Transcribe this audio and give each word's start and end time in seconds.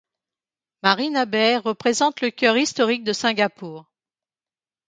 Marina 0.81 1.25
Bay 1.27 1.57
représente 1.57 2.21
le 2.21 2.31
cœur 2.31 2.57
historique 2.57 3.03
de 3.03 3.13
Singapour. 3.13 3.85